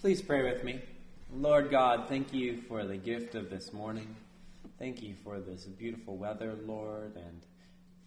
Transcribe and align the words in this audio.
Please 0.00 0.22
pray 0.22 0.42
with 0.42 0.64
me. 0.64 0.80
Lord 1.30 1.70
God, 1.70 2.08
thank 2.08 2.32
you 2.32 2.62
for 2.68 2.86
the 2.86 2.96
gift 2.96 3.34
of 3.34 3.50
this 3.50 3.70
morning. 3.74 4.16
Thank 4.78 5.02
you 5.02 5.14
for 5.22 5.40
this 5.40 5.64
beautiful 5.64 6.16
weather, 6.16 6.56
Lord, 6.64 7.16
and 7.16 7.42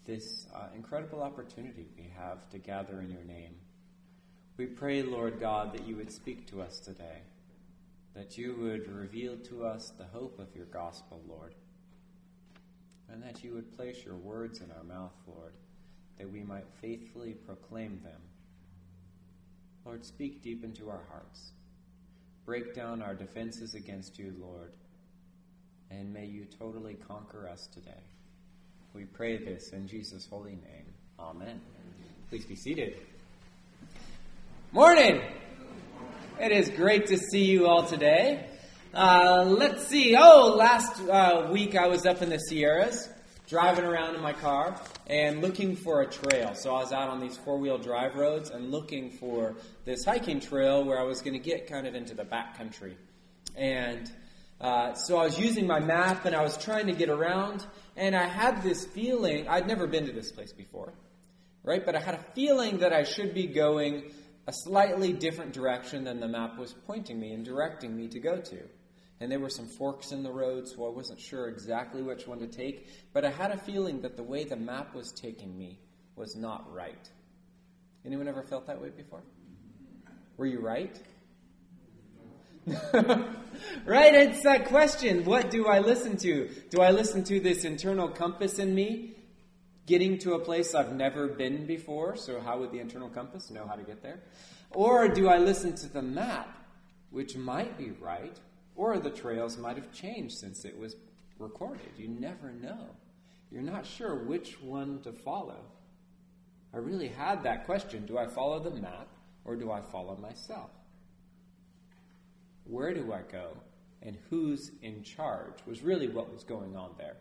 this 0.03 0.47
uh, 0.55 0.69
incredible 0.75 1.21
opportunity 1.21 1.85
we 1.95 2.11
have 2.17 2.49
to 2.49 2.57
gather 2.57 2.99
in 2.99 3.11
your 3.11 3.23
name. 3.25 3.53
We 4.57 4.65
pray, 4.65 5.03
Lord 5.03 5.39
God, 5.39 5.71
that 5.73 5.87
you 5.87 5.95
would 5.95 6.11
speak 6.11 6.47
to 6.47 6.63
us 6.63 6.79
today, 6.79 7.21
that 8.16 8.39
you 8.39 8.55
would 8.60 8.91
reveal 8.91 9.38
to 9.50 9.64
us 9.64 9.91
the 9.96 10.05
hope 10.05 10.39
of 10.39 10.48
your 10.55 10.66
gospel, 10.66 11.21
Lord, 11.30 11.54
and 13.07 13.21
that 13.21 13.44
you 13.44 13.54
would 13.54 13.78
place 13.78 14.04
your 14.04 14.18
words 14.18 14.62
in 14.62 14.71
our 14.71 14.84
mouth, 14.84 15.14
Lord, 15.28 15.54
that 16.18 16.32
we 16.32 16.41
might 16.41 16.66
faithfully 16.82 17.34
proclaim 17.34 18.00
them. 18.04 18.21
Lord, 19.86 20.04
speak 20.04 20.41
deep 20.41 20.64
into 20.64 20.89
our 20.89 21.04
hearts. 21.12 21.52
Break 22.46 22.75
down 22.75 23.02
our 23.02 23.15
defenses 23.15 23.74
against 23.74 24.20
you, 24.20 24.33
Lord, 24.38 24.74
and 25.89 26.14
may 26.14 26.25
you 26.25 26.46
totally 26.60 26.96
conquer 27.07 27.47
us 27.47 27.70
today. 27.74 28.04
We 28.93 29.06
pray 29.06 29.38
this 29.38 29.70
in 29.71 29.88
Jesus' 29.88 30.28
holy 30.29 30.51
name. 30.51 30.93
Amen. 31.18 31.61
Please 32.30 32.45
be 32.45 32.56
seated. 32.56 32.98
Morning! 34.73 35.22
It 36.38 36.52
is 36.52 36.70
great 36.70 37.06
to 37.08 37.17
see 37.17 37.45
you 37.45 37.67
all 37.67 37.84
today. 37.84 38.50
Uh, 38.94 39.45
let's 39.48 39.88
see. 39.88 40.17
Oh, 40.20 40.56
last 40.58 41.00
uh, 41.00 41.48
week 41.50 41.78
I 41.78 41.88
was 41.88 42.06
up 42.06 42.22
in 42.22 42.28
the 42.28 42.39
Sierras, 42.39 43.08
driving 43.47 43.86
around 43.86 44.16
in 44.16 44.22
my 44.22 44.33
car 44.33 44.80
and 45.08 45.42
looking 45.42 45.75
for 45.75 46.02
a 46.02 46.08
trail. 46.08 46.56
So 46.56 46.75
I 46.75 46.80
was 46.80 46.92
out 46.92 47.09
on 47.09 47.20
these 47.20 47.38
four 47.38 47.58
wheel 47.58 47.78
drive 47.78 48.16
roads 48.16 48.50
and 48.50 48.72
looking 48.72 49.11
for 49.11 49.56
this 49.86 50.06
hiking 50.06 50.39
trail 50.39 50.84
where 50.84 51.00
I 51.00 51.03
was 51.03 51.22
going 51.22 51.34
to 51.34 51.39
get 51.39 51.67
kind 51.67 51.86
of 51.86 51.95
into 51.95 52.14
the 52.14 52.23
backcountry. 52.23 52.95
And 53.56 54.11
uh, 54.61 54.94
so 54.94 55.17
I 55.17 55.26
was 55.26 55.38
using 55.38 55.67
my 55.67 55.80
map 55.80 56.26
and 56.26 56.36
I 56.36 56.42
was 56.42 56.58
trying 56.58 56.88
to 56.88 56.94
get 56.94 57.09
around, 57.09 57.66
and 57.98 58.16
I 58.16 58.28
had 58.28 58.64
this 58.64 58.86
feeling 58.86 59.48
I'd 59.48 59.67
never 59.67 59.88
been 59.88 60.06
to 60.06 60.14
this 60.14 60.32
place 60.32 60.54
before, 60.54 60.94
right? 61.64 61.86
But 61.86 61.95
I 61.95 62.00
had 62.00 62.16
a 62.16 62.23
feeling 62.34 62.78
that 62.78 62.94
I 62.94 63.04
should 63.04 63.34
be 63.34 63.48
going 63.48 64.14
a 64.48 64.54
slightly 64.54 65.14
different 65.14 65.54
direction 65.54 66.04
than 66.04 66.20
the 66.20 66.28
map 66.28 66.58
was 66.58 66.73
pointing 66.88 67.20
me 67.20 67.32
and 67.32 67.45
directing 67.45 67.95
me 67.95 68.08
to 68.10 68.20
go 68.20 68.38
to. 68.38 68.60
And 69.24 69.32
there 69.32 69.40
were 69.40 69.50
some 69.50 69.68
forks 69.68 70.12
in 70.12 70.22
the 70.22 70.34
road, 70.34 70.68
so 70.68 70.86
I 70.86 70.90
wasn't 70.90 71.18
sure 71.18 71.48
exactly 71.48 72.02
which 72.02 72.28
one 72.28 72.40
to 72.40 72.48
take, 72.48 72.90
but 73.14 73.24
I 73.24 73.32
had 73.32 73.52
a 73.52 73.58
feeling 73.58 74.02
that 74.02 74.18
the 74.18 74.24
way 74.24 74.44
the 74.44 74.58
map 74.58 74.94
was 74.94 75.14
taking 75.14 75.58
me 75.58 75.80
was 76.18 76.36
not 76.36 76.70
right. 76.74 77.10
Anyone 78.06 78.28
ever 78.28 78.44
felt 78.44 78.68
that 78.68 78.82
way 78.82 78.90
before? 78.90 79.24
Were 80.36 80.46
you 80.46 80.60
right? 80.60 81.02
right? 83.86 84.14
It's 84.14 84.44
that 84.44 84.66
question. 84.66 85.24
What 85.24 85.50
do 85.50 85.68
I 85.68 85.80
listen 85.80 86.18
to? 86.18 86.50
Do 86.70 86.82
I 86.82 86.92
listen 86.92 87.24
to 87.24 87.40
this 87.40 87.64
internal 87.64 88.10
compass 88.10 88.60
in 88.60 88.76
me 88.76 89.16
getting 89.86 90.18
to 90.18 90.34
a 90.34 90.40
place 90.40 90.76
I've 90.76 90.92
never 90.92 91.30
been 91.30 91.66
before? 91.66 92.18
So, 92.18 92.42
how 92.42 92.60
would 92.60 92.74
the 92.74 92.80
internal 92.80 93.08
compass 93.08 93.50
know 93.50 93.66
how 93.68 93.76
to 93.76 93.84
get 93.84 94.04
there? 94.04 94.20
Or 94.72 95.08
do 95.08 95.30
I 95.30 95.38
listen 95.38 95.76
to 95.78 95.88
the 95.88 96.02
map, 96.02 96.50
which 97.10 97.38
might 97.38 97.78
be 97.78 97.92
right, 97.92 98.38
or 98.76 99.00
the 99.00 99.10
trails 99.10 99.58
might 99.58 99.78
have 99.78 99.92
changed 99.92 100.38
since 100.38 100.66
it 100.66 100.78
was 100.78 100.96
recorded? 101.40 101.92
You 101.98 102.08
never 102.08 102.52
know. 102.52 102.88
You're 103.52 103.62
not 103.62 103.86
sure 103.86 104.16
which 104.16 104.62
one 104.62 105.02
to 105.02 105.12
follow. 105.12 105.60
I 106.74 106.78
really 106.78 107.10
had 107.10 107.44
that 107.44 107.66
question 107.66 108.06
do 108.06 108.18
I 108.18 108.28
follow 108.28 108.60
the 108.60 108.72
map 108.72 109.08
or 109.46 109.56
do 109.56 109.72
I 109.72 109.82
follow 109.82 110.18
myself? 110.18 110.72
Where 112.66 112.94
do 112.94 113.14
I 113.14 113.22
go? 113.32 113.50
And 114.02 114.18
who's 114.30 114.72
in 114.82 115.04
charge 115.04 115.54
was 115.68 115.82
really 115.82 116.08
what 116.08 116.34
was 116.34 116.44
going 116.44 116.76
on 116.76 116.92
there. 116.98 117.16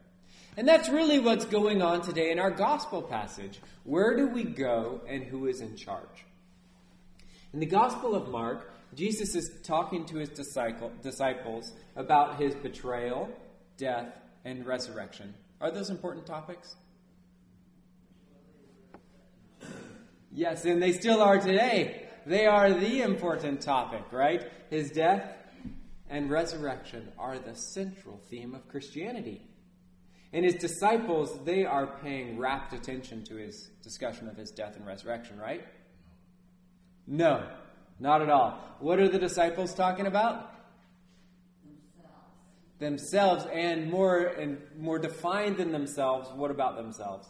And 0.57 0.69
that's 0.69 0.89
really 0.89 1.19
what's 1.19 1.45
going 1.45 1.83
on 1.83 2.03
today 2.03 2.31
in 2.31 2.39
our 2.39 2.51
gospel 2.51 3.03
passage. 3.03 3.61
Where 3.85 4.17
do 4.17 4.27
we 4.27 4.45
go 4.45 5.01
and 5.09 5.23
who 5.23 5.47
is 5.47 5.61
in 5.61 5.77
charge? 5.77 6.25
In 7.53 7.61
the 7.61 7.67
Gospel 7.67 8.15
of 8.15 8.29
Mark, 8.29 8.73
Jesus 8.95 9.35
is 9.35 9.51
talking 9.63 10.05
to 10.07 10.19
his 10.19 10.29
disciples 10.29 11.73
about 11.97 12.41
his 12.41 12.55
betrayal, 12.55 13.31
death, 13.77 14.09
and 14.45 14.67
resurrection. 14.67 15.35
Are 15.61 15.71
those 15.71 15.91
important 15.91 16.27
topics? 16.27 16.77
Yes, 20.31 20.65
and 20.65 20.83
they 20.83 20.93
still 20.93 21.23
are 21.23 21.39
today. 21.39 22.09
They 22.27 22.47
are 22.47 22.73
the 22.73 23.03
important 23.03 23.61
topic, 23.61 24.05
right? 24.13 24.45
His 24.71 24.91
death 24.91 25.37
and 26.09 26.31
resurrection 26.31 27.13
are 27.19 27.39
the 27.39 27.55
central 27.55 28.21
theme 28.31 28.55
of 28.55 28.69
Christianity. 28.69 29.43
And 30.33 30.45
his 30.45 30.55
disciples, 30.55 31.39
they 31.45 31.65
are 31.65 31.99
paying 32.03 32.39
rapt 32.39 32.73
attention 32.73 33.25
to 33.25 33.37
his 33.37 33.71
discussion 33.83 34.29
of 34.29 34.37
his 34.37 34.51
death 34.51 34.77
and 34.77 34.87
resurrection, 34.87 35.39
right? 35.39 35.67
No, 37.07 37.47
not 38.03 38.21
at 38.21 38.29
all. 38.29 38.59
What 38.81 38.99
are 38.99 39.09
the 39.09 39.19
disciples 39.19 39.73
talking 39.73 40.07
about? 40.07 40.53
Themselves, 42.81 43.45
themselves 43.45 43.47
and 43.53 43.91
more 43.91 44.19
and 44.25 44.59
more 44.77 44.99
defined 44.99 45.57
than 45.57 45.71
themselves, 45.71 46.29
what 46.35 46.51
about 46.51 46.77
themselves? 46.77 47.29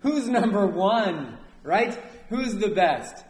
Who's 0.00 0.26
number 0.26 0.66
one, 0.66 1.36
right? 1.62 1.94
Who's 2.30 2.56
the 2.56 2.70
best? 2.70 3.24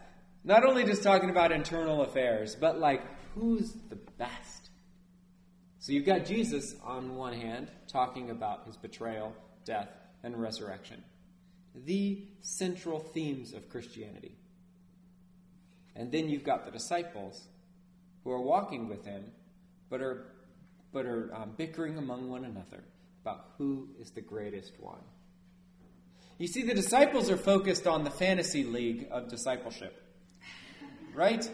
Not 0.45 0.65
only 0.65 0.85
just 0.85 1.03
talking 1.03 1.29
about 1.29 1.51
internal 1.51 2.03
affairs, 2.03 2.55
but 2.55 2.79
like 2.79 3.03
who's 3.35 3.73
the 3.89 3.99
best? 4.17 4.71
So 5.81 5.91
you've 5.91 6.07
got 6.07 6.25
Jesus 6.25 6.77
on 6.85 7.17
one 7.17 7.33
hand 7.33 7.69
talking 7.89 8.31
about 8.31 8.65
his 8.65 8.77
betrayal, 8.77 9.33
death, 9.65 9.89
and 10.23 10.41
resurrection. 10.41 11.03
The 11.75 12.29
central 12.43 13.01
themes 13.01 13.55
of 13.55 13.69
Christianity. 13.69 14.38
And 15.99 16.13
then 16.13 16.29
you've 16.29 16.45
got 16.45 16.65
the 16.65 16.71
disciples 16.71 17.49
who 18.23 18.31
are 18.31 18.41
walking 18.41 18.89
with 18.89 19.05
him, 19.05 19.25
but 19.91 20.01
are, 20.01 20.27
but 20.93 21.05
are 21.05 21.35
um, 21.35 21.55
bickering 21.57 21.99
among 21.99 22.31
one 22.31 22.45
another 22.45 22.85
about 23.23 23.47
who 23.59 23.89
is 24.01 24.13
the 24.13 24.21
greatest 24.21 24.73
one. 24.79 25.03
You 26.39 26.47
see, 26.47 26.63
the 26.63 26.75
disciples 26.75 27.29
are 27.31 27.37
focused 27.37 27.89
on 27.89 28.05
the 28.05 28.11
fantasy 28.11 28.63
league 28.63 29.09
of 29.11 29.29
discipleship, 29.29 30.01
right? 31.13 31.51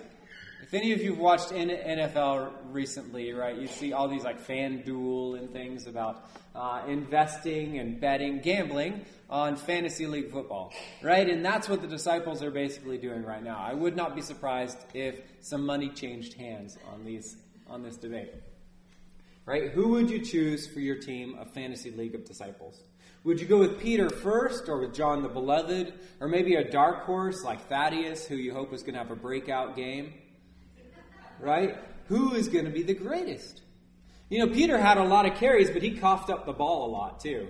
If 0.64 0.72
any 0.72 0.92
of 0.92 1.02
you 1.02 1.10
have 1.10 1.18
watched 1.18 1.50
NFL 1.50 2.52
recently, 2.70 3.34
right, 3.34 3.54
you 3.54 3.66
see 3.66 3.92
all 3.92 4.08
these 4.08 4.24
like 4.24 4.46
FanDuel 4.46 5.38
and 5.38 5.52
things 5.52 5.86
about 5.86 6.24
uh, 6.54 6.80
investing 6.88 7.78
and 7.78 8.00
betting, 8.00 8.40
gambling 8.40 9.04
on 9.28 9.56
fantasy 9.56 10.06
league 10.06 10.30
football, 10.30 10.72
right? 11.02 11.28
And 11.28 11.44
that's 11.44 11.68
what 11.68 11.82
the 11.82 11.86
disciples 11.86 12.42
are 12.42 12.50
basically 12.50 12.96
doing 12.96 13.24
right 13.24 13.44
now. 13.44 13.58
I 13.58 13.74
would 13.74 13.94
not 13.94 14.14
be 14.14 14.22
surprised 14.22 14.78
if 14.94 15.20
some 15.42 15.66
money 15.66 15.90
changed 15.90 16.32
hands 16.32 16.78
on 16.90 17.04
these 17.04 17.36
on 17.68 17.82
this 17.82 17.98
debate. 17.98 18.32
Right? 19.44 19.70
Who 19.70 19.88
would 19.88 20.08
you 20.08 20.20
choose 20.20 20.66
for 20.66 20.80
your 20.80 20.96
team 20.96 21.36
of 21.38 21.50
fantasy 21.52 21.90
league 21.90 22.14
of 22.14 22.24
disciples? 22.24 22.80
Would 23.24 23.38
you 23.38 23.46
go 23.46 23.58
with 23.58 23.78
Peter 23.78 24.08
first, 24.08 24.70
or 24.70 24.78
with 24.78 24.94
John 24.94 25.22
the 25.22 25.28
Beloved, 25.28 25.92
or 26.20 26.28
maybe 26.28 26.54
a 26.54 26.64
dark 26.64 27.04
horse 27.04 27.44
like 27.44 27.68
Thaddeus, 27.68 28.26
who 28.26 28.36
you 28.36 28.54
hope 28.54 28.72
is 28.72 28.82
going 28.82 28.94
to 28.94 29.00
have 29.00 29.10
a 29.10 29.16
breakout 29.16 29.76
game? 29.76 30.14
Right? 31.44 31.76
Who 32.06 32.34
is 32.34 32.48
going 32.48 32.64
to 32.64 32.70
be 32.70 32.82
the 32.82 32.94
greatest? 32.94 33.60
You 34.30 34.38
know, 34.38 34.52
Peter 34.52 34.78
had 34.78 34.96
a 34.96 35.04
lot 35.04 35.26
of 35.26 35.36
carries, 35.36 35.70
but 35.70 35.82
he 35.82 35.90
coughed 35.90 36.30
up 36.30 36.46
the 36.46 36.54
ball 36.54 36.88
a 36.88 36.90
lot 36.90 37.20
too. 37.20 37.48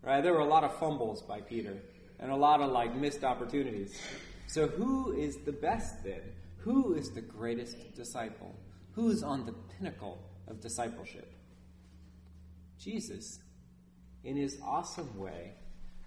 Right? 0.00 0.22
There 0.22 0.32
were 0.32 0.40
a 0.40 0.46
lot 0.46 0.62
of 0.62 0.78
fumbles 0.78 1.22
by 1.22 1.40
Peter 1.40 1.76
and 2.20 2.30
a 2.30 2.36
lot 2.36 2.60
of 2.60 2.70
like 2.70 2.94
missed 2.94 3.24
opportunities. 3.24 4.00
So 4.46 4.68
who 4.68 5.12
is 5.12 5.38
the 5.38 5.52
best 5.52 6.04
then? 6.04 6.20
Who 6.58 6.94
is 6.94 7.10
the 7.10 7.20
greatest 7.20 7.96
disciple? 7.96 8.54
Who 8.92 9.10
is 9.10 9.24
on 9.24 9.44
the 9.44 9.54
pinnacle 9.76 10.18
of 10.46 10.60
discipleship? 10.60 11.32
Jesus, 12.78 13.40
in 14.22 14.36
his 14.36 14.58
awesome 14.64 15.18
way, 15.18 15.54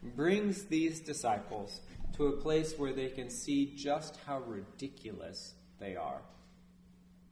brings 0.01 0.63
these 0.65 1.01
disciples 1.01 1.81
to 2.15 2.27
a 2.27 2.31
place 2.31 2.75
where 2.77 2.93
they 2.93 3.09
can 3.09 3.29
see 3.29 3.75
just 3.75 4.17
how 4.25 4.39
ridiculous 4.39 5.53
they 5.79 5.97
are. 5.97 6.21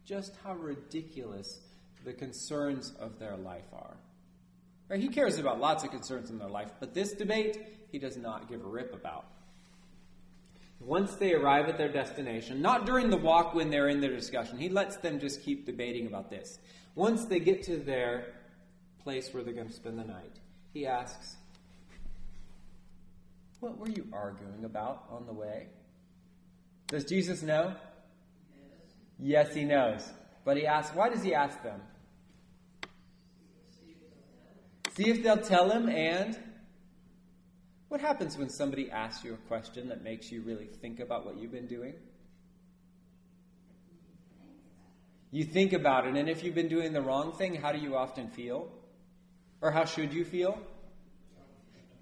Just 0.08 0.34
how 0.42 0.54
ridiculous 0.54 1.60
the 2.06 2.14
concerns 2.14 2.94
of 2.98 3.20
their 3.20 3.36
life 3.36 3.68
are. 3.74 3.98
Right? 4.88 5.02
He 5.02 5.10
cares 5.10 5.38
about 5.38 5.60
lots 5.60 5.84
of 5.84 5.92
concerns 5.92 6.30
in 6.30 6.40
their 6.40 6.48
life, 6.48 6.72
but 6.80 6.94
this 6.94 7.12
debate 7.12 7.58
he 7.92 8.00
does 8.00 8.16
not 8.16 8.50
give 8.50 8.64
a 8.64 8.68
rip 8.68 8.94
about. 8.94 9.26
Once 10.80 11.16
they 11.16 11.34
arrive 11.34 11.68
at 11.68 11.78
their 11.78 11.92
destination, 11.92 12.62
not 12.62 12.86
during 12.86 13.10
the 13.10 13.18
walk 13.18 13.54
when 13.54 13.70
they're 13.70 13.90
in 13.90 14.00
their 14.00 14.16
discussion, 14.16 14.58
he 14.58 14.70
lets 14.70 14.96
them 14.98 15.20
just 15.20 15.44
keep 15.44 15.66
debating 15.66 16.08
about 16.08 16.30
this. 16.30 16.60
Once 16.96 17.26
they 17.26 17.40
get 17.40 17.64
to 17.64 17.78
their 17.78 18.34
place 19.04 19.34
where 19.34 19.44
they're 19.44 19.54
going 19.54 19.68
to 19.68 19.74
spend 19.74 20.00
the 20.00 20.06
night, 20.06 20.40
he 20.74 20.86
asks, 20.86 21.36
What 23.60 23.78
were 23.78 23.90
you 23.90 24.08
arguing 24.14 24.64
about 24.64 25.04
on 25.10 25.26
the 25.26 25.34
way? 25.34 25.68
Does 26.88 27.04
Jesus 27.04 27.42
know? 27.42 27.76
Yes, 29.20 29.54
he 29.54 29.64
knows. 29.64 30.08
But 30.46 30.58
he 30.58 30.66
asks, 30.66 30.96
why 30.96 31.10
does 31.10 31.24
he 31.24 31.34
ask 31.34 31.62
them? 31.64 31.82
See 34.96 35.10
if 35.10 35.24
they'll 35.24 35.38
tell 35.38 35.70
him 35.70 35.90
and 35.90 36.38
what 37.90 38.02
happens 38.02 38.38
when 38.38 38.50
somebody 38.50 38.92
asks 38.92 39.24
you 39.24 39.34
a 39.34 39.48
question 39.48 39.90
that 39.90 40.04
makes 40.04 40.32
you 40.32 40.42
really 40.42 40.66
think 40.66 41.00
about 41.00 41.26
what 41.26 41.38
you've 41.38 41.52
been 41.52 41.68
doing? 41.68 41.94
You 45.32 45.44
think 45.44 45.74
about 45.74 46.08
it, 46.08 46.16
and 46.16 46.30
if 46.30 46.44
you've 46.44 46.56
been 46.56 46.70
doing 46.70 46.94
the 46.94 47.02
wrong 47.02 47.34
thing, 47.34 47.56
how 47.56 47.72
do 47.72 47.80
you 47.80 47.96
often 47.96 48.30
feel? 48.30 48.72
Or 49.62 49.72
how 49.72 49.86
should 49.86 50.14
you 50.14 50.24
feel? 50.24 50.58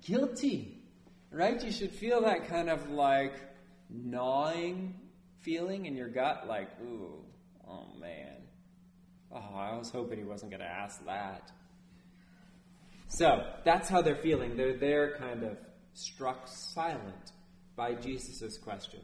Guilty, 0.01 0.81
right? 1.31 1.63
You 1.63 1.71
should 1.71 1.91
feel 1.91 2.21
that 2.21 2.47
kind 2.47 2.69
of 2.69 2.89
like 2.91 3.33
gnawing 3.89 4.95
feeling 5.45 5.85
in 5.85 5.95
your 5.95 6.09
gut, 6.09 6.47
like, 6.47 6.69
ooh, 6.81 7.23
oh 7.67 7.85
man. 7.99 8.33
Oh, 9.31 9.55
I 9.55 9.77
was 9.77 9.91
hoping 9.91 10.17
he 10.17 10.25
wasn't 10.25 10.51
going 10.51 10.61
to 10.61 10.67
ask 10.67 11.05
that. 11.05 11.51
So 13.07 13.45
that's 13.63 13.87
how 13.87 14.01
they're 14.01 14.15
feeling. 14.15 14.57
They're 14.57 14.77
there 14.77 15.17
kind 15.17 15.43
of 15.43 15.57
struck 15.93 16.47
silent 16.47 17.31
by 17.75 17.93
Jesus' 17.93 18.57
question. 18.57 19.01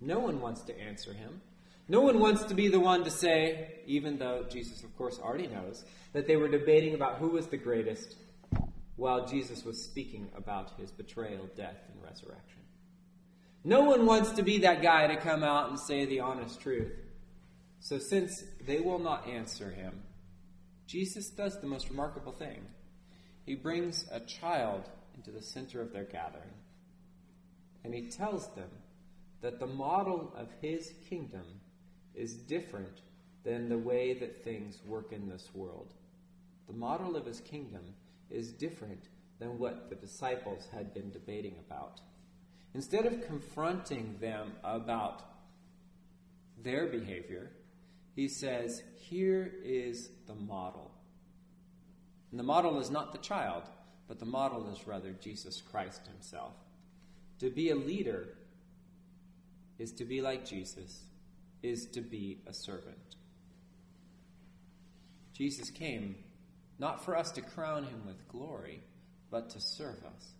No 0.00 0.18
one 0.20 0.40
wants 0.40 0.62
to 0.62 0.80
answer 0.80 1.12
him. 1.12 1.42
No 1.88 2.00
one 2.00 2.18
wants 2.18 2.44
to 2.44 2.54
be 2.54 2.68
the 2.68 2.80
one 2.80 3.04
to 3.04 3.10
say, 3.10 3.80
even 3.86 4.18
though 4.18 4.46
Jesus, 4.48 4.82
of 4.82 4.96
course, 4.96 5.18
already 5.18 5.48
knows, 5.48 5.84
that 6.12 6.26
they 6.26 6.36
were 6.36 6.48
debating 6.48 6.94
about 6.94 7.18
who 7.18 7.28
was 7.28 7.48
the 7.48 7.56
greatest 7.56 8.16
while 8.96 9.26
Jesus 9.26 9.64
was 9.64 9.82
speaking 9.82 10.30
about 10.36 10.78
his 10.78 10.90
betrayal, 10.90 11.48
death, 11.56 11.78
and 11.92 12.02
resurrection. 12.02 12.60
No 13.64 13.82
one 13.82 14.06
wants 14.06 14.32
to 14.32 14.42
be 14.42 14.58
that 14.58 14.82
guy 14.82 15.06
to 15.06 15.16
come 15.16 15.42
out 15.42 15.68
and 15.68 15.78
say 15.78 16.06
the 16.06 16.20
honest 16.20 16.60
truth. 16.60 16.92
So, 17.80 17.98
since 17.98 18.42
they 18.66 18.80
will 18.80 18.98
not 18.98 19.28
answer 19.28 19.70
him, 19.70 20.02
Jesus 20.86 21.28
does 21.28 21.60
the 21.60 21.66
most 21.66 21.88
remarkable 21.88 22.32
thing. 22.32 22.66
He 23.44 23.54
brings 23.54 24.06
a 24.10 24.20
child 24.20 24.88
into 25.14 25.30
the 25.30 25.42
center 25.42 25.80
of 25.80 25.92
their 25.92 26.04
gathering. 26.04 26.54
And 27.84 27.94
he 27.94 28.08
tells 28.08 28.48
them 28.54 28.70
that 29.40 29.58
the 29.58 29.66
model 29.66 30.32
of 30.36 30.48
his 30.60 30.92
kingdom 31.08 31.44
is 32.14 32.34
different 32.34 33.00
than 33.44 33.68
the 33.68 33.78
way 33.78 34.14
that 34.14 34.44
things 34.44 34.78
work 34.86 35.12
in 35.12 35.28
this 35.28 35.48
world. 35.54 35.94
The 36.66 36.74
model 36.74 37.16
of 37.16 37.26
his 37.26 37.40
kingdom 37.40 37.94
is 38.28 38.52
different 38.52 39.08
than 39.38 39.58
what 39.58 39.88
the 39.88 39.96
disciples 39.96 40.68
had 40.72 40.92
been 40.92 41.10
debating 41.10 41.54
about. 41.66 42.00
Instead 42.74 43.06
of 43.06 43.26
confronting 43.26 44.16
them 44.20 44.52
about 44.62 45.22
their 46.62 46.86
behavior, 46.86 47.50
he 48.14 48.28
says, 48.28 48.82
Here 48.96 49.52
is 49.64 50.10
the 50.26 50.34
model. 50.34 50.90
And 52.30 52.38
the 52.38 52.44
model 52.44 52.78
is 52.78 52.90
not 52.90 53.12
the 53.12 53.18
child, 53.18 53.64
but 54.06 54.20
the 54.20 54.26
model 54.26 54.68
is 54.70 54.86
rather 54.86 55.10
Jesus 55.12 55.60
Christ 55.60 56.06
himself. 56.06 56.52
To 57.40 57.50
be 57.50 57.70
a 57.70 57.76
leader 57.76 58.28
is 59.78 59.92
to 59.92 60.04
be 60.04 60.20
like 60.20 60.44
Jesus, 60.44 61.02
is 61.62 61.86
to 61.86 62.00
be 62.00 62.38
a 62.46 62.52
servant. 62.52 63.16
Jesus 65.32 65.70
came 65.70 66.16
not 66.78 67.04
for 67.04 67.16
us 67.16 67.32
to 67.32 67.40
crown 67.40 67.84
him 67.84 68.06
with 68.06 68.28
glory, 68.28 68.82
but 69.30 69.50
to 69.50 69.60
serve 69.60 70.04
us 70.04 70.34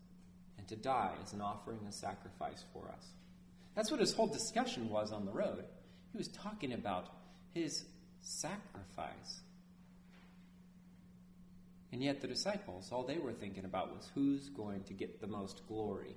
to 0.71 0.77
die 0.77 1.13
as 1.23 1.33
an 1.33 1.41
offering 1.41 1.81
and 1.85 1.95
sacrifice 1.95 2.65
for 2.73 2.89
us. 2.89 3.07
That's 3.77 3.91
what 3.91 4.01
his 4.01 4.13
whole 4.13 4.27
discussion 4.27 4.89
was 4.89 5.13
on 5.13 5.27
the 5.27 5.33
road. 5.33 5.65
He 6.13 6.19
was 6.19 6.29
talking 6.29 6.73
about 6.73 7.09
his 7.55 7.85
sacrifice. 8.21 9.43
And 11.93 12.03
yet, 12.03 12.21
the 12.21 12.29
disciples, 12.29 12.91
all 12.93 13.05
they 13.05 13.19
were 13.19 13.33
thinking 13.33 13.65
about 13.65 13.95
was 13.95 14.09
who's 14.15 14.49
going 14.51 14.85
to 14.85 14.95
get 14.95 15.21
the 15.21 15.27
most 15.27 15.63
glory. 15.67 16.15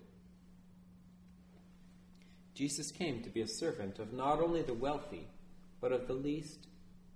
Jesus 2.53 2.91
came 2.91 3.23
to 3.23 3.29
be 3.29 3.41
a 3.41 3.47
servant 3.47 3.97
of 3.97 4.13
not 4.13 4.39
only 4.39 4.61
the 4.61 4.73
wealthy, 4.73 5.27
but 5.81 5.91
of 5.91 6.07
the 6.07 6.13
least 6.13 6.67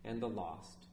and 0.03 0.19
the 0.19 0.29
lost. 0.29 0.87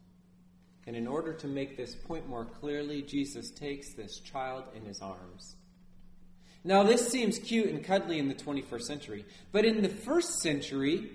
And 0.86 0.94
in 0.94 1.06
order 1.06 1.32
to 1.32 1.46
make 1.46 1.76
this 1.76 1.94
point 1.94 2.28
more 2.28 2.44
clearly, 2.44 3.00
Jesus 3.00 3.50
takes 3.50 3.94
this 3.94 4.20
child 4.20 4.64
in 4.76 4.84
his 4.84 5.00
arms. 5.00 5.56
Now, 6.64 6.82
this 6.82 7.08
seems 7.08 7.38
cute 7.38 7.68
and 7.68 7.84
cuddly 7.84 8.18
in 8.18 8.28
the 8.28 8.34
21st 8.34 8.82
century, 8.82 9.24
but 9.52 9.64
in 9.64 9.82
the 9.82 9.88
first 9.88 10.40
century, 10.40 11.10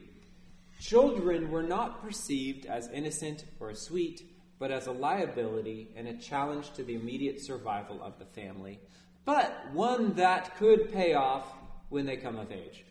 children 0.79 1.49
were 1.49 1.63
not 1.63 2.03
perceived 2.03 2.65
as 2.67 2.87
innocent 2.89 3.43
or 3.59 3.73
sweet 3.73 4.21
but 4.59 4.71
as 4.71 4.87
a 4.87 4.91
liability 4.91 5.87
and 5.95 6.07
a 6.07 6.13
challenge 6.13 6.71
to 6.73 6.83
the 6.83 6.93
immediate 6.93 7.39
survival 7.41 8.03
of 8.03 8.19
the 8.19 8.25
family, 8.25 8.79
but 9.25 9.71
one 9.71 10.13
that 10.15 10.57
could 10.57 10.91
pay 10.91 11.13
off 11.13 11.47
when 11.87 12.05
they 12.05 12.17
come 12.17 12.37
of 12.37 12.51
age. 12.51 12.83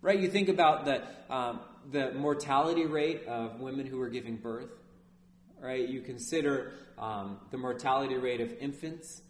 Right? 0.00 0.18
You 0.18 0.30
think 0.30 0.48
about 0.48 0.86
the, 0.86 1.02
um, 1.32 1.60
the 1.92 2.12
mortality 2.12 2.86
rate 2.86 3.26
of 3.26 3.60
women 3.60 3.86
who 3.86 4.00
are 4.00 4.08
giving 4.08 4.36
birth, 4.36 4.70
right? 5.60 5.86
You 5.86 6.00
consider 6.00 6.72
um, 6.98 7.38
the 7.50 7.58
mortality 7.58 8.16
rate 8.16 8.40
of 8.40 8.50
infants. 8.58 9.20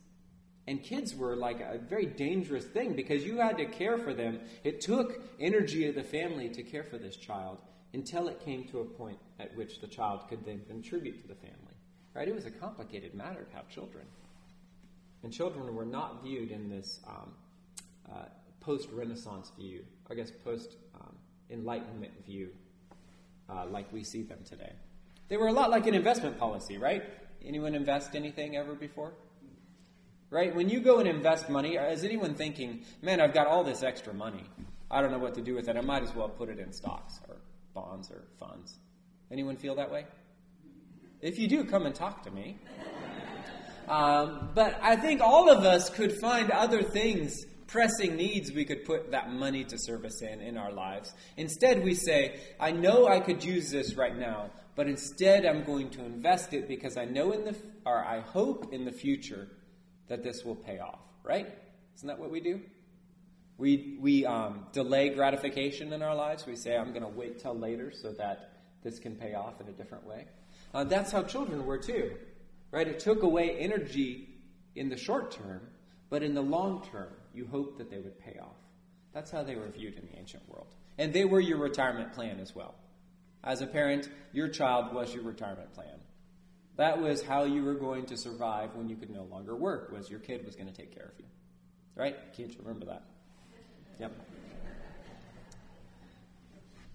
And 0.66 0.82
kids 0.82 1.14
were 1.14 1.34
like 1.36 1.60
a 1.60 1.78
very 1.78 2.06
dangerous 2.06 2.64
thing 2.64 2.94
because 2.94 3.24
you 3.24 3.38
had 3.38 3.58
to 3.58 3.66
care 3.66 3.98
for 3.98 4.14
them. 4.14 4.40
It 4.62 4.80
took 4.80 5.20
energy 5.40 5.88
of 5.88 5.94
the 5.94 6.02
family 6.02 6.48
to 6.50 6.62
care 6.62 6.84
for 6.84 6.98
this 6.98 7.16
child 7.16 7.58
until 7.92 8.28
it 8.28 8.44
came 8.44 8.64
to 8.68 8.80
a 8.80 8.84
point 8.84 9.18
at 9.38 9.56
which 9.56 9.80
the 9.80 9.86
child 9.86 10.28
could 10.28 10.44
then 10.44 10.60
contribute 10.68 11.22
to 11.22 11.28
the 11.28 11.34
family. 11.34 11.56
Right? 12.14 12.28
It 12.28 12.34
was 12.34 12.46
a 12.46 12.50
complicated 12.50 13.14
matter 13.14 13.44
to 13.44 13.56
have 13.56 13.68
children. 13.68 14.04
And 15.22 15.32
children 15.32 15.74
were 15.74 15.84
not 15.84 16.22
viewed 16.22 16.50
in 16.50 16.68
this 16.68 17.00
um, 17.06 17.32
uh, 18.10 18.24
post 18.60 18.88
Renaissance 18.92 19.52
view, 19.58 19.84
I 20.10 20.14
guess 20.14 20.30
post 20.44 20.76
um, 20.94 21.14
Enlightenment 21.50 22.12
view, 22.24 22.50
uh, 23.48 23.66
like 23.66 23.92
we 23.92 24.04
see 24.04 24.22
them 24.22 24.38
today. 24.48 24.72
They 25.28 25.36
were 25.36 25.48
a 25.48 25.52
lot 25.52 25.70
like 25.70 25.86
an 25.86 25.94
investment 25.94 26.38
policy, 26.38 26.78
right? 26.78 27.04
Anyone 27.44 27.74
invest 27.74 28.14
anything 28.14 28.56
ever 28.56 28.74
before? 28.74 29.12
Right? 30.30 30.54
When 30.54 30.68
you 30.68 30.80
go 30.80 30.98
and 30.98 31.08
invest 31.08 31.48
money, 31.48 31.74
is 31.74 32.04
anyone 32.04 32.34
thinking, 32.34 32.84
man, 33.02 33.20
I've 33.20 33.34
got 33.34 33.48
all 33.48 33.64
this 33.64 33.82
extra 33.82 34.14
money. 34.14 34.44
I 34.90 35.02
don't 35.02 35.10
know 35.10 35.18
what 35.18 35.34
to 35.34 35.40
do 35.40 35.54
with 35.54 35.68
it. 35.68 35.76
I 35.76 35.80
might 35.80 36.02
as 36.02 36.14
well 36.14 36.28
put 36.28 36.48
it 36.48 36.58
in 36.58 36.72
stocks 36.72 37.20
or 37.28 37.36
bonds 37.74 38.10
or 38.10 38.22
funds. 38.38 38.78
Anyone 39.30 39.56
feel 39.56 39.74
that 39.76 39.90
way? 39.90 40.06
If 41.20 41.38
you 41.38 41.48
do, 41.48 41.64
come 41.64 41.86
and 41.86 41.94
talk 41.94 42.22
to 42.24 42.30
me. 42.30 42.58
Um, 43.88 44.50
but 44.54 44.78
I 44.82 44.96
think 44.96 45.20
all 45.20 45.50
of 45.50 45.64
us 45.64 45.90
could 45.90 46.12
find 46.20 46.50
other 46.50 46.82
things, 46.82 47.36
pressing 47.66 48.16
needs 48.16 48.52
we 48.52 48.64
could 48.64 48.84
put 48.84 49.10
that 49.10 49.32
money 49.32 49.64
to 49.64 49.76
service 49.78 50.22
in 50.22 50.40
in 50.40 50.56
our 50.56 50.72
lives. 50.72 51.12
Instead, 51.36 51.84
we 51.84 51.94
say, 51.94 52.40
I 52.58 52.70
know 52.70 53.08
I 53.08 53.20
could 53.20 53.42
use 53.44 53.70
this 53.70 53.94
right 53.94 54.16
now, 54.16 54.50
but 54.76 54.86
instead 54.86 55.44
I'm 55.44 55.64
going 55.64 55.90
to 55.90 56.04
invest 56.04 56.52
it 56.52 56.68
because 56.68 56.96
I 56.96 57.04
know 57.04 57.32
in 57.32 57.44
the, 57.44 57.56
or 57.84 58.04
I 58.04 58.20
hope 58.20 58.72
in 58.72 58.84
the 58.84 58.92
future 58.92 59.48
that 60.10 60.24
this 60.24 60.44
will 60.44 60.56
pay 60.56 60.80
off, 60.80 60.98
right? 61.22 61.46
Isn't 61.94 62.08
that 62.08 62.18
what 62.18 62.30
we 62.30 62.40
do? 62.40 62.60
We, 63.58 63.96
we 64.00 64.26
um, 64.26 64.66
delay 64.72 65.10
gratification 65.10 65.92
in 65.92 66.02
our 66.02 66.16
lives. 66.16 66.46
We 66.46 66.56
say, 66.56 66.76
I'm 66.76 66.90
going 66.90 67.04
to 67.04 67.08
wait 67.08 67.38
till 67.38 67.56
later 67.56 67.92
so 67.92 68.12
that 68.12 68.50
this 68.82 68.98
can 68.98 69.14
pay 69.14 69.34
off 69.34 69.60
in 69.60 69.68
a 69.68 69.72
different 69.72 70.04
way. 70.06 70.26
Uh, 70.74 70.84
that's 70.84 71.12
how 71.12 71.22
children 71.22 71.64
were 71.64 71.78
too, 71.78 72.12
right? 72.72 72.88
It 72.88 72.98
took 72.98 73.22
away 73.22 73.56
energy 73.58 74.28
in 74.74 74.88
the 74.88 74.96
short 74.96 75.30
term, 75.30 75.60
but 76.10 76.22
in 76.24 76.34
the 76.34 76.42
long 76.42 76.84
term, 76.90 77.12
you 77.32 77.46
hoped 77.46 77.78
that 77.78 77.88
they 77.88 77.98
would 77.98 78.18
pay 78.18 78.38
off. 78.40 78.56
That's 79.12 79.30
how 79.30 79.44
they 79.44 79.54
were 79.54 79.68
viewed 79.68 79.94
in 79.94 80.06
the 80.10 80.18
ancient 80.18 80.48
world. 80.48 80.74
And 80.98 81.12
they 81.12 81.24
were 81.24 81.40
your 81.40 81.58
retirement 81.58 82.14
plan 82.14 82.40
as 82.40 82.54
well. 82.54 82.74
As 83.44 83.60
a 83.60 83.66
parent, 83.66 84.08
your 84.32 84.48
child 84.48 84.92
was 84.92 85.14
your 85.14 85.22
retirement 85.22 85.72
plan. 85.72 86.00
That 86.80 86.98
was 86.98 87.20
how 87.22 87.44
you 87.44 87.62
were 87.62 87.74
going 87.74 88.06
to 88.06 88.16
survive 88.16 88.74
when 88.74 88.88
you 88.88 88.96
could 88.96 89.10
no 89.10 89.24
longer 89.24 89.54
work, 89.54 89.92
was 89.92 90.08
your 90.08 90.18
kid 90.18 90.46
was 90.46 90.56
going 90.56 90.66
to 90.66 90.72
take 90.72 90.94
care 90.94 91.12
of 91.12 91.18
you. 91.18 91.26
Right? 91.94 92.16
Kids, 92.34 92.56
remember 92.58 92.86
that. 92.86 93.02
Yep. 93.98 94.12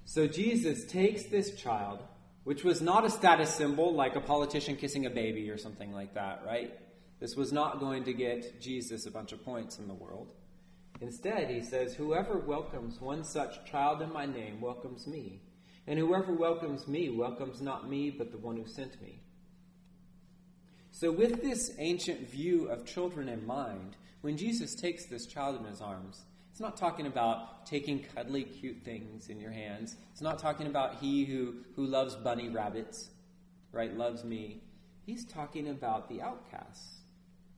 So 0.06 0.26
Jesus 0.26 0.86
takes 0.86 1.26
this 1.26 1.54
child, 1.54 2.00
which 2.46 2.64
was 2.64 2.82
not 2.82 3.06
a 3.06 3.12
status 3.12 3.54
symbol 3.54 3.94
like 3.94 4.16
a 4.16 4.22
politician 4.22 4.76
kissing 4.76 5.06
a 5.06 5.12
baby 5.12 5.52
or 5.52 5.58
something 5.60 5.94
like 5.94 6.16
that, 6.16 6.42
right? 6.48 6.74
This 7.20 7.36
was 7.36 7.54
not 7.54 7.80
going 7.80 8.06
to 8.06 8.14
get 8.14 8.60
Jesus 8.60 9.06
a 9.06 9.12
bunch 9.12 9.34
of 9.34 9.46
points 9.46 9.78
in 9.78 9.88
the 9.88 9.94
world. 9.94 10.34
Instead, 11.00 11.52
he 11.52 11.62
says, 11.62 11.94
Whoever 11.94 12.40
welcomes 12.40 13.00
one 13.00 13.24
such 13.24 13.64
child 13.70 14.02
in 14.02 14.12
my 14.12 14.26
name 14.26 14.62
welcomes 14.62 15.06
me. 15.06 15.44
And 15.86 16.00
whoever 16.00 16.34
welcomes 16.34 16.88
me 16.88 17.10
welcomes 17.10 17.62
not 17.62 17.88
me, 17.88 18.10
but 18.10 18.32
the 18.32 18.40
one 18.40 18.58
who 18.58 18.66
sent 18.66 19.00
me. 19.00 19.22
So, 20.98 21.12
with 21.12 21.42
this 21.42 21.72
ancient 21.78 22.30
view 22.30 22.70
of 22.70 22.86
children 22.86 23.28
in 23.28 23.46
mind, 23.46 23.98
when 24.22 24.38
Jesus 24.38 24.76
takes 24.76 25.06
this 25.06 25.26
child 25.26 25.60
in 25.60 25.66
his 25.66 25.82
arms, 25.82 26.24
It's 26.52 26.62
not 26.62 26.78
talking 26.78 27.06
about 27.06 27.66
taking 27.66 28.06
cuddly, 28.16 28.44
cute 28.44 28.86
things 28.86 29.28
in 29.28 29.42
your 29.42 29.52
hands. 29.52 29.98
It's 30.14 30.22
not 30.22 30.40
talking 30.40 30.68
about 30.68 30.96
he 31.02 31.26
who, 31.26 31.56
who 31.76 31.86
loves 31.86 32.16
bunny 32.16 32.48
rabbits, 32.48 33.10
right, 33.74 33.94
loves 33.94 34.24
me. 34.24 34.62
He's 35.06 35.26
talking 35.26 35.68
about 35.68 36.08
the 36.08 36.22
outcasts, 36.22 37.02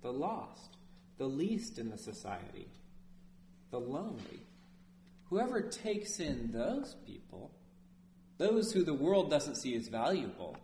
the 0.01 0.12
lost, 0.12 0.77
the 1.20 1.27
least 1.27 1.77
in 1.77 1.91
the 1.91 1.98
society, 2.00 2.70
the 3.70 3.79
lonely. 3.79 4.41
Whoever 5.25 5.62
takes 5.62 6.20
in 6.20 6.50
those 6.51 6.96
people, 7.06 7.51
those 8.39 8.72
who 8.72 8.84
the 8.84 8.96
world 8.96 9.29
doesn't 9.29 9.58
see 9.58 9.75
as 9.75 9.89
valuable, 9.89 10.58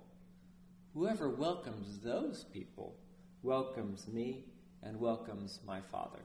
whoever 0.94 1.30
welcomes 1.30 2.00
those 2.00 2.44
people 2.54 2.96
welcomes 3.42 4.08
me 4.08 4.46
and 4.84 5.00
welcomes 5.00 5.60
my 5.66 5.82
Father. 5.92 6.22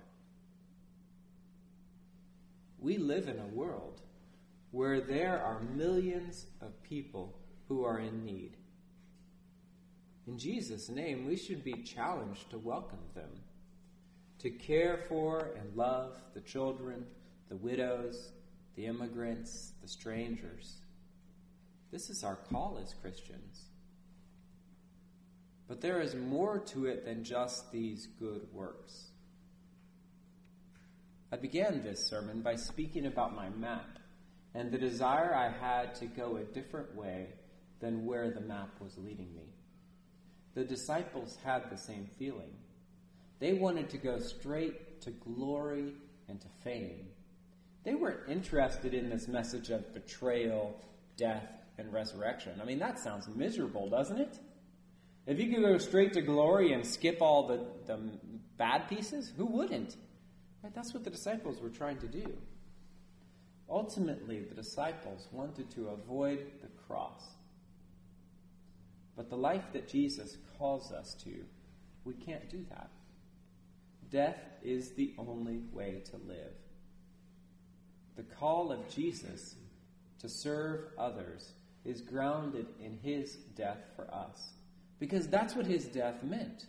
We 2.78 2.98
live 2.98 3.28
in 3.28 3.38
a 3.38 3.54
world 3.54 4.02
where 4.70 5.00
there 5.00 5.42
are 5.42 5.60
millions 5.60 6.46
of 6.60 6.82
people 6.82 7.38
who 7.68 7.84
are 7.84 7.98
in 7.98 8.24
need. 8.24 8.56
In 10.26 10.38
Jesus' 10.38 10.90
name, 10.90 11.26
we 11.26 11.36
should 11.36 11.64
be 11.64 11.82
challenged 11.82 12.50
to 12.50 12.58
welcome 12.58 12.98
them, 13.14 13.30
to 14.40 14.50
care 14.50 14.98
for 15.08 15.52
and 15.58 15.74
love 15.74 16.18
the 16.34 16.40
children, 16.40 17.06
the 17.48 17.56
widows, 17.56 18.32
the 18.76 18.86
immigrants, 18.86 19.72
the 19.80 19.88
strangers. 19.88 20.74
This 21.90 22.10
is 22.10 22.22
our 22.22 22.36
call 22.36 22.78
as 22.82 22.94
Christians. 23.00 23.67
But 25.68 25.82
there 25.82 26.00
is 26.00 26.14
more 26.14 26.58
to 26.58 26.86
it 26.86 27.04
than 27.04 27.22
just 27.22 27.70
these 27.70 28.08
good 28.18 28.46
works. 28.52 29.10
I 31.30 31.36
began 31.36 31.82
this 31.82 32.08
sermon 32.08 32.40
by 32.40 32.56
speaking 32.56 33.04
about 33.04 33.36
my 33.36 33.50
map 33.50 33.98
and 34.54 34.72
the 34.72 34.78
desire 34.78 35.34
I 35.34 35.50
had 35.50 35.94
to 35.96 36.06
go 36.06 36.36
a 36.36 36.42
different 36.42 36.96
way 36.96 37.28
than 37.80 38.06
where 38.06 38.30
the 38.30 38.40
map 38.40 38.80
was 38.80 38.96
leading 38.96 39.34
me. 39.34 39.52
The 40.54 40.64
disciples 40.64 41.36
had 41.44 41.70
the 41.70 41.76
same 41.76 42.08
feeling. 42.18 42.50
They 43.38 43.52
wanted 43.52 43.90
to 43.90 43.98
go 43.98 44.18
straight 44.18 45.02
to 45.02 45.10
glory 45.10 45.92
and 46.28 46.40
to 46.40 46.48
fame. 46.64 47.08
They 47.84 47.94
weren't 47.94 48.28
interested 48.28 48.94
in 48.94 49.10
this 49.10 49.28
message 49.28 49.70
of 49.70 49.94
betrayal, 49.94 50.80
death, 51.16 51.62
and 51.76 51.92
resurrection. 51.92 52.58
I 52.60 52.64
mean, 52.64 52.78
that 52.80 52.98
sounds 52.98 53.28
miserable, 53.28 53.88
doesn't 53.88 54.18
it? 54.18 54.38
If 55.28 55.38
you 55.38 55.50
could 55.50 55.62
go 55.62 55.76
straight 55.76 56.14
to 56.14 56.22
glory 56.22 56.72
and 56.72 56.86
skip 56.86 57.20
all 57.20 57.46
the, 57.46 57.60
the 57.84 57.98
bad 58.56 58.88
pieces, 58.88 59.30
who 59.36 59.44
wouldn't? 59.44 59.94
Right? 60.62 60.74
That's 60.74 60.94
what 60.94 61.04
the 61.04 61.10
disciples 61.10 61.60
were 61.60 61.68
trying 61.68 61.98
to 61.98 62.06
do. 62.06 62.32
Ultimately, 63.68 64.40
the 64.40 64.54
disciples 64.54 65.28
wanted 65.30 65.70
to 65.72 65.88
avoid 65.88 66.46
the 66.62 66.68
cross. 66.86 67.22
But 69.16 69.28
the 69.28 69.36
life 69.36 69.64
that 69.74 69.86
Jesus 69.86 70.38
calls 70.56 70.92
us 70.92 71.12
to, 71.24 71.44
we 72.04 72.14
can't 72.14 72.48
do 72.48 72.64
that. 72.70 72.88
Death 74.10 74.38
is 74.64 74.92
the 74.92 75.12
only 75.18 75.60
way 75.72 76.00
to 76.10 76.16
live. 76.26 76.54
The 78.16 78.22
call 78.22 78.72
of 78.72 78.88
Jesus 78.88 79.56
to 80.20 80.28
serve 80.30 80.86
others 80.96 81.52
is 81.84 82.00
grounded 82.00 82.68
in 82.82 82.98
his 83.02 83.36
death 83.54 83.90
for 83.94 84.10
us. 84.10 84.54
Because 84.98 85.28
that's 85.28 85.54
what 85.54 85.66
his 85.66 85.84
death 85.86 86.22
meant. 86.22 86.66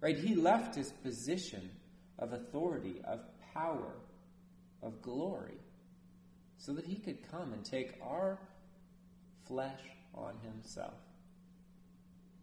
Right? 0.00 0.18
He 0.18 0.34
left 0.34 0.74
his 0.74 0.90
position 0.90 1.70
of 2.18 2.32
authority, 2.32 3.00
of 3.04 3.20
power, 3.54 3.94
of 4.82 5.00
glory, 5.02 5.58
so 6.58 6.72
that 6.74 6.84
he 6.84 6.96
could 6.96 7.30
come 7.30 7.52
and 7.52 7.64
take 7.64 7.94
our 8.02 8.38
flesh 9.46 9.80
on 10.14 10.34
himself 10.44 10.94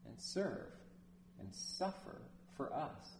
and 0.05 0.19
serve 0.19 0.71
and 1.39 1.53
suffer 1.53 2.21
for 2.57 2.73
us. 2.73 3.17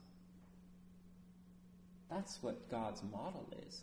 That's 2.10 2.42
what 2.42 2.70
God's 2.70 3.04
model 3.04 3.48
is. 3.68 3.82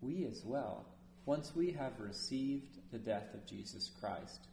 We 0.00 0.26
as 0.26 0.42
well, 0.44 0.86
once 1.24 1.54
we 1.54 1.72
have 1.72 1.98
received 1.98 2.78
the 2.92 2.98
death 2.98 3.34
of 3.34 3.46
Jesus 3.46 3.90
Christ, 4.00 4.48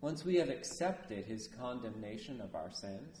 once 0.00 0.24
we 0.24 0.36
have 0.36 0.50
accepted 0.50 1.24
his 1.24 1.48
condemnation 1.48 2.40
of 2.40 2.54
our 2.54 2.70
sins, 2.70 3.20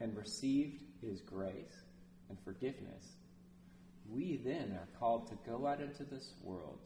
and 0.00 0.16
received 0.16 0.82
his 1.02 1.20
grace 1.20 1.82
and 2.28 2.38
forgiveness, 2.44 3.16
we 4.08 4.36
then 4.36 4.72
are 4.72 4.98
called 4.98 5.28
to 5.28 5.50
go 5.50 5.66
out 5.66 5.80
into 5.80 6.04
this 6.04 6.34
world 6.42 6.78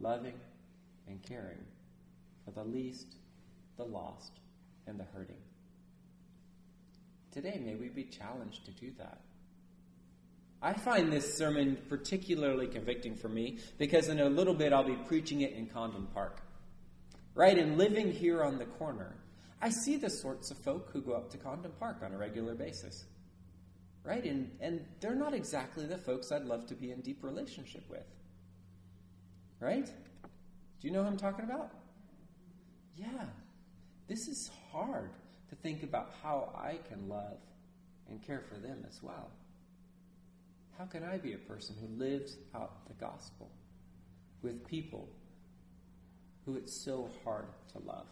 loving 0.00 0.38
and 1.08 1.22
caring 1.22 1.58
for 2.44 2.52
the 2.52 2.64
least, 2.64 3.16
the 3.76 3.84
lost, 3.84 4.32
and 4.86 4.98
the 4.98 5.04
hurting. 5.12 5.36
Today, 7.32 7.60
may 7.62 7.74
we 7.74 7.88
be 7.88 8.04
challenged 8.04 8.64
to 8.66 8.70
do 8.72 8.92
that. 8.98 9.20
I 10.60 10.72
find 10.72 11.12
this 11.12 11.36
sermon 11.36 11.78
particularly 11.88 12.66
convicting 12.66 13.14
for 13.14 13.28
me 13.28 13.58
because 13.76 14.08
in 14.08 14.18
a 14.18 14.28
little 14.28 14.54
bit 14.54 14.72
I'll 14.72 14.84
be 14.84 14.96
preaching 15.06 15.42
it 15.42 15.52
in 15.52 15.66
Condon 15.66 16.08
Park. 16.12 16.40
Right? 17.38 17.56
And 17.56 17.78
living 17.78 18.10
here 18.10 18.42
on 18.42 18.58
the 18.58 18.64
corner, 18.64 19.14
I 19.62 19.70
see 19.70 19.96
the 19.96 20.10
sorts 20.10 20.50
of 20.50 20.58
folk 20.58 20.90
who 20.92 21.00
go 21.00 21.12
up 21.12 21.30
to 21.30 21.38
Condon 21.38 21.70
Park 21.78 21.98
on 22.02 22.12
a 22.12 22.18
regular 22.18 22.56
basis. 22.56 23.04
Right? 24.02 24.24
And, 24.24 24.50
and 24.60 24.84
they're 24.98 25.14
not 25.14 25.34
exactly 25.34 25.86
the 25.86 25.98
folks 25.98 26.32
I'd 26.32 26.42
love 26.42 26.66
to 26.66 26.74
be 26.74 26.90
in 26.90 27.00
deep 27.00 27.22
relationship 27.22 27.88
with. 27.88 28.02
Right? 29.60 29.86
Do 29.86 30.88
you 30.88 30.90
know 30.92 31.02
who 31.02 31.10
I'm 31.10 31.16
talking 31.16 31.44
about? 31.44 31.70
Yeah. 32.96 33.26
This 34.08 34.26
is 34.26 34.50
hard 34.72 35.10
to 35.50 35.54
think 35.54 35.84
about 35.84 36.10
how 36.24 36.52
I 36.56 36.80
can 36.88 37.08
love 37.08 37.38
and 38.08 38.20
care 38.20 38.42
for 38.48 38.58
them 38.58 38.84
as 38.88 39.00
well. 39.00 39.30
How 40.76 40.86
can 40.86 41.04
I 41.04 41.18
be 41.18 41.34
a 41.34 41.38
person 41.38 41.76
who 41.80 42.04
lives 42.04 42.36
out 42.52 42.88
the 42.88 42.94
gospel 42.94 43.48
with 44.42 44.66
people 44.66 45.08
who 46.48 46.56
it's 46.56 46.74
so 46.74 47.10
hard 47.24 47.44
to 47.72 47.78
love? 47.86 48.06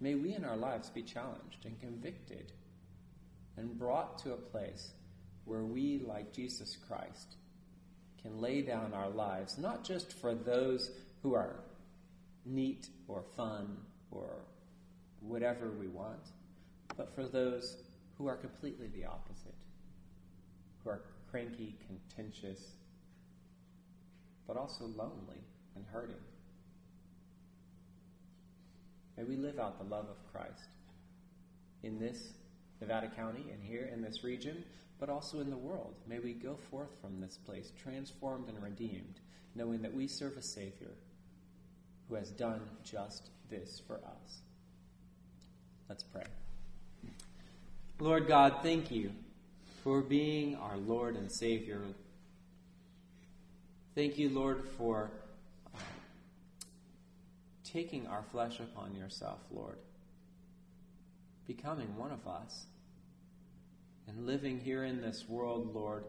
May 0.00 0.16
we 0.16 0.34
in 0.34 0.44
our 0.44 0.56
lives 0.56 0.90
be 0.90 1.02
challenged 1.02 1.64
and 1.64 1.80
convicted 1.80 2.52
and 3.56 3.78
brought 3.78 4.18
to 4.18 4.34
a 4.34 4.36
place 4.36 4.90
where 5.46 5.64
we, 5.64 6.02
like 6.06 6.34
Jesus 6.34 6.76
Christ, 6.76 7.36
can 8.20 8.38
lay 8.38 8.60
down 8.60 8.92
our 8.92 9.08
lives, 9.08 9.56
not 9.56 9.82
just 9.82 10.12
for 10.12 10.34
those 10.34 10.90
who 11.22 11.34
are 11.34 11.56
neat 12.44 12.88
or 13.08 13.22
fun 13.34 13.78
or 14.10 14.28
whatever 15.20 15.70
we 15.70 15.88
want, 15.88 16.32
but 16.98 17.14
for 17.14 17.24
those 17.24 17.78
who 18.18 18.26
are 18.26 18.36
completely 18.36 18.88
the 18.88 19.06
opposite, 19.06 19.54
who 20.82 20.90
are 20.90 21.00
cranky, 21.30 21.76
contentious, 21.86 22.60
but 24.46 24.56
also 24.56 24.84
lonely 24.84 25.42
and 25.76 25.84
hurting. 25.92 26.16
May 29.16 29.24
we 29.24 29.36
live 29.36 29.58
out 29.58 29.78
the 29.78 29.84
love 29.84 30.06
of 30.08 30.32
Christ 30.32 30.68
in 31.82 31.98
this 31.98 32.32
Nevada 32.80 33.08
County 33.14 33.44
and 33.52 33.62
here 33.62 33.88
in 33.92 34.02
this 34.02 34.24
region, 34.24 34.64
but 34.98 35.08
also 35.08 35.40
in 35.40 35.50
the 35.50 35.56
world. 35.56 35.94
May 36.08 36.18
we 36.18 36.32
go 36.32 36.56
forth 36.70 36.90
from 37.00 37.20
this 37.20 37.38
place 37.38 37.72
transformed 37.82 38.48
and 38.48 38.62
redeemed, 38.62 39.20
knowing 39.54 39.82
that 39.82 39.94
we 39.94 40.08
serve 40.08 40.36
a 40.36 40.42
Savior 40.42 40.90
who 42.08 42.16
has 42.16 42.30
done 42.30 42.60
just 42.82 43.30
this 43.50 43.80
for 43.86 43.96
us. 43.96 44.40
Let's 45.88 46.02
pray. 46.02 46.24
Lord 48.00 48.26
God, 48.26 48.56
thank 48.62 48.90
you 48.90 49.12
for 49.82 50.00
being 50.02 50.56
our 50.56 50.76
Lord 50.76 51.14
and 51.16 51.30
Savior. 51.30 51.82
Thank 53.94 54.18
you, 54.18 54.28
Lord, 54.28 54.64
for 54.76 55.12
uh, 55.72 55.78
taking 57.62 58.08
our 58.08 58.24
flesh 58.32 58.58
upon 58.58 58.96
yourself, 58.96 59.38
Lord, 59.52 59.78
becoming 61.46 61.96
one 61.96 62.10
of 62.10 62.26
us, 62.26 62.66
and 64.08 64.26
living 64.26 64.58
here 64.58 64.82
in 64.82 65.00
this 65.00 65.28
world, 65.28 65.72
Lord. 65.72 66.04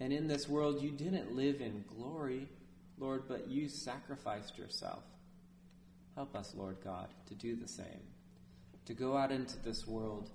And 0.00 0.10
in 0.10 0.26
this 0.26 0.48
world, 0.48 0.80
you 0.80 0.90
didn't 0.90 1.36
live 1.36 1.60
in 1.60 1.84
glory, 1.86 2.48
Lord, 2.98 3.24
but 3.28 3.48
you 3.48 3.68
sacrificed 3.68 4.56
yourself. 4.56 5.02
Help 6.14 6.34
us, 6.34 6.54
Lord 6.56 6.78
God, 6.82 7.08
to 7.26 7.34
do 7.34 7.56
the 7.56 7.68
same, 7.68 8.00
to 8.86 8.94
go 8.94 9.18
out 9.18 9.30
into 9.32 9.58
this 9.58 9.86
world, 9.86 10.30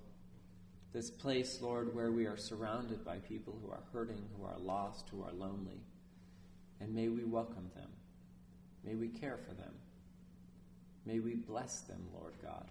this 0.96 1.10
place, 1.10 1.60
Lord, 1.62 1.94
where 1.94 2.14
we 2.14 2.25
are 2.25 2.38
surrounded 2.38 3.04
by 3.04 3.18
people 3.18 3.60
who 3.62 3.70
are 3.70 3.84
hurting, 3.92 4.24
who 4.38 4.46
are 4.46 4.58
lost, 4.58 5.10
who 5.12 5.22
are 5.24 5.34
lonely. 5.34 5.82
And 6.80 6.96
may 6.96 7.10
we 7.10 7.25
welcome 7.25 7.70
them. 7.75 7.90
May 8.82 8.96
we 8.96 9.10
care 9.10 9.38
for 9.46 9.54
them. 9.54 9.74
May 11.06 11.20
we 11.20 11.36
bless 11.36 11.82
them, 11.82 12.02
Lord 12.18 12.36
God. 12.42 12.68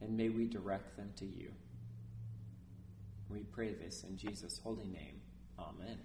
And 0.00 0.16
may 0.16 0.30
we 0.30 0.46
direct 0.46 0.96
them 0.96 1.12
to 1.16 1.26
you. 1.26 1.50
We 3.28 3.40
pray 3.40 3.74
this 3.74 4.02
in 4.08 4.16
Jesus' 4.16 4.58
holy 4.64 4.88
name. 4.88 5.20
Amen. 5.58 5.98